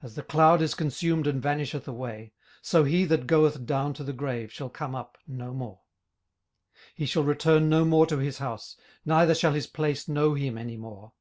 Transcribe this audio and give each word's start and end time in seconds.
18:007:009 0.00 0.04
As 0.06 0.14
the 0.16 0.22
cloud 0.24 0.60
is 0.60 0.74
consumed 0.74 1.26
and 1.28 1.40
vanisheth 1.40 1.86
away: 1.86 2.32
so 2.62 2.82
he 2.82 3.04
that 3.04 3.28
goeth 3.28 3.64
down 3.64 3.94
to 3.94 4.02
the 4.02 4.12
grave 4.12 4.50
shall 4.52 4.68
come 4.68 4.96
up 4.96 5.18
no 5.24 5.54
more. 5.54 5.82
18:007:010 6.74 6.78
He 6.96 7.06
shall 7.06 7.22
return 7.22 7.68
no 7.68 7.84
more 7.84 8.06
to 8.06 8.18
his 8.18 8.38
house, 8.38 8.76
neither 9.04 9.36
shall 9.36 9.52
his 9.52 9.68
place 9.68 10.08
know 10.08 10.34
him 10.34 10.58
any 10.58 10.76
more. 10.76 11.12